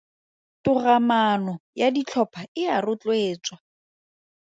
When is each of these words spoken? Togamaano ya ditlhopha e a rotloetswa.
Togamaano 0.63 1.53
ya 1.79 1.87
ditlhopha 1.95 2.41
e 2.61 2.63
a 2.75 2.77
rotloetswa. 2.85 3.55